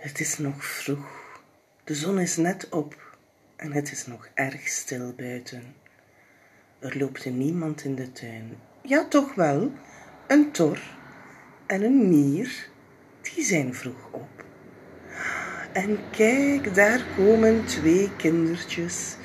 [0.00, 1.40] Het is nog vroeg.
[1.84, 3.16] De zon is net op
[3.56, 5.74] en het is nog erg stil buiten.
[6.78, 8.56] Er loopt niemand in de tuin.
[8.82, 9.72] Ja, toch wel.
[10.26, 10.80] Een tor
[11.66, 12.68] en een mier,
[13.20, 14.44] die zijn vroeg op.
[15.72, 19.16] En kijk, daar komen twee kindertjes.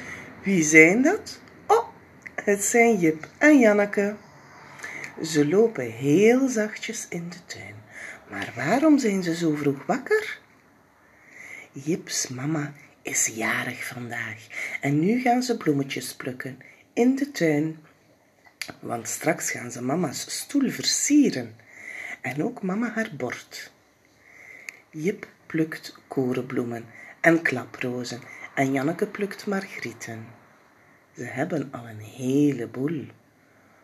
[0.44, 1.42] Wie zijn dat?
[1.68, 1.88] Oh,
[2.44, 4.16] het zijn Jip en Janneke.
[5.24, 7.76] Ze lopen heel zachtjes in de tuin.
[8.30, 10.44] Maar waarom zijn ze zo vroeg wakker?
[11.84, 14.48] Jips mama is jarig vandaag
[14.82, 16.60] en nu gaan ze bloemetjes plukken
[16.94, 17.80] in de tuin.
[18.80, 21.56] Want straks gaan ze mama's stoel versieren
[22.22, 23.72] en ook mama haar bord.
[24.90, 26.86] Jip plukt korenbloemen
[27.22, 28.22] en klaprozen
[28.54, 30.26] en Janneke plukt margrieten.
[31.16, 33.06] Ze hebben al een heleboel.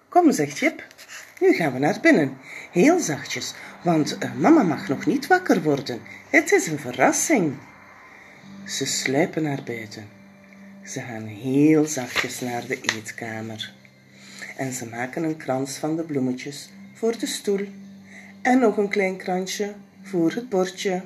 [0.09, 0.88] Kom, zegt Jip,
[1.39, 2.38] nu gaan we naar binnen.
[2.72, 3.53] Heel zachtjes,
[3.84, 6.02] want mama mag nog niet wakker worden.
[6.30, 7.58] Het is een verrassing.
[8.66, 10.08] Ze sluipen naar buiten.
[10.86, 13.73] Ze gaan heel zachtjes naar de eetkamer.
[14.58, 17.67] En ze maken een krans van de bloemetjes voor de stoel.
[18.42, 21.02] En nog een klein kransje voor het bordje.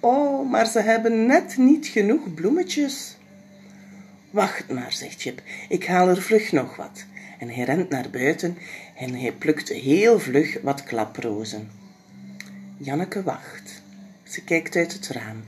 [0.00, 3.16] Oh, maar ze hebben net niet genoeg bloemetjes.
[4.30, 7.04] Wacht maar, zegt Jip, ik haal er vlug nog wat.
[7.38, 8.58] En hij rent naar buiten
[8.96, 11.70] en hij plukt heel vlug wat klaprozen.
[12.76, 13.82] Janneke wacht.
[14.22, 15.42] Ze kijkt uit het raam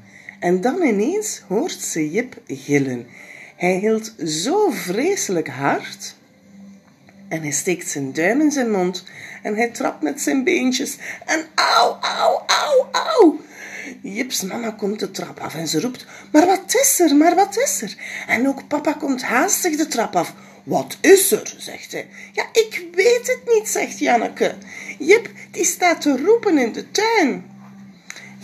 [0.45, 3.07] en dan ineens hoort ze Jip gillen.
[3.57, 6.15] Hij hield zo vreselijk hard
[7.29, 9.05] en hij steekt zijn duim in zijn mond
[9.43, 13.41] en hij trapt met zijn beentjes en au, au, au, au.
[14.03, 17.57] Jips mama komt de trap af en ze roept, maar wat is er, maar wat
[17.57, 17.97] is er?
[18.27, 20.35] En ook papa komt haastig de trap af.
[20.65, 22.09] Wat is er, zegt hij.
[22.33, 24.55] Ja, ik weet het niet, zegt Janneke.
[24.99, 27.54] Jip, die staat te roepen in de tuin.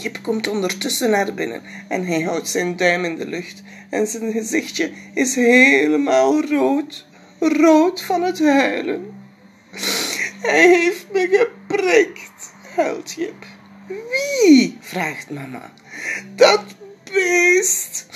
[0.02, 4.32] Jip komt ondertussen naar binnen en hij houdt zijn duim in de lucht en zijn
[4.32, 7.06] gezichtje is helemaal rood,
[7.38, 9.14] rood van het huilen.
[10.40, 13.46] Hij heeft me geprikt, huilt Jip.
[13.86, 14.78] Wie?
[14.80, 15.72] vraagt mama.
[16.34, 16.64] Dat
[17.12, 18.06] beest.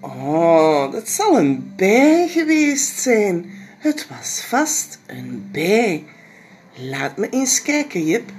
[0.00, 3.50] Oh, dat zal een bij geweest zijn.
[3.78, 6.04] Het was vast een bij.
[6.74, 8.30] Laat me eens kijken, Jip.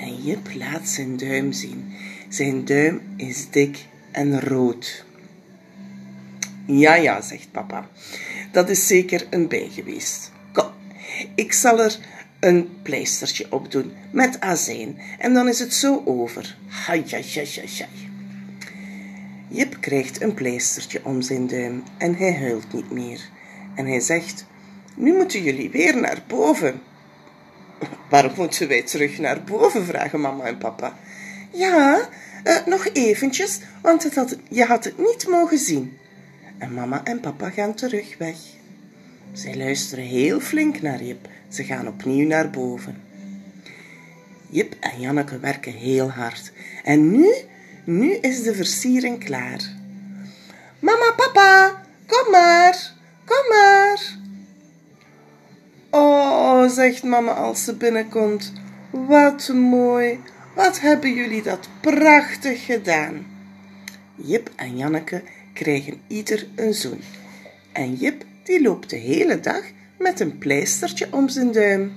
[0.00, 1.92] En Jip laat zijn duim zien.
[2.28, 3.78] Zijn duim is dik
[4.10, 5.04] en rood.
[6.66, 7.88] Ja, ja, zegt papa.
[8.52, 10.32] Dat is zeker een bij geweest.
[10.52, 10.70] Kom,
[11.34, 11.98] ik zal er
[12.40, 16.56] een pleistertje opdoen met azijn en dan is het zo over.
[16.66, 17.88] Hai, hai, hai, hai.
[19.48, 23.20] Jip krijgt een pleistertje om zijn duim en hij huilt niet meer.
[23.74, 24.46] En hij zegt,
[24.96, 26.80] nu moeten jullie weer naar boven.
[28.10, 29.84] Waarom moeten wij terug naar boven?
[29.84, 30.96] vragen mama en papa.
[31.50, 32.08] Ja,
[32.44, 35.98] uh, nog eventjes, want het je had het niet mogen zien.
[36.58, 38.36] En mama en papa gaan terug weg.
[39.32, 41.28] Zij luisteren heel flink naar Jip.
[41.48, 43.02] Ze gaan opnieuw naar boven.
[44.48, 46.52] Jip en Janneke werken heel hard.
[46.84, 47.34] En nu,
[47.84, 49.60] nu is de versiering klaar.
[50.78, 52.92] Mama, papa, kom maar,
[53.24, 54.18] kom maar.
[56.60, 58.52] Oh, zegt mama als ze binnenkomt.
[58.90, 60.18] Wat mooi,
[60.54, 63.26] wat hebben jullie dat prachtig gedaan.
[64.14, 65.22] Jip en Janneke
[65.52, 67.00] krijgen ieder een zoen.
[67.72, 69.62] En Jip die loopt de hele dag
[69.98, 71.92] met een pleistertje om zijn duim.